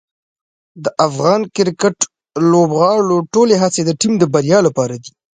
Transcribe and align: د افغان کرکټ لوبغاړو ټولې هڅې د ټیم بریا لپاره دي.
د 0.83 0.85
افغان 1.07 1.41
کرکټ 1.55 1.97
لوبغاړو 2.51 3.17
ټولې 3.33 3.55
هڅې 3.63 3.81
د 3.85 3.91
ټیم 4.01 4.13
بریا 4.33 4.59
لپاره 4.67 4.95
دي. 5.03 5.11